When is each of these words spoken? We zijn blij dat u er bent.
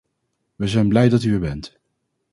We 0.55 0.67
zijn 0.67 0.87
blij 0.87 1.09
dat 1.09 1.23
u 1.23 1.33
er 1.33 1.39
bent. 1.39 1.77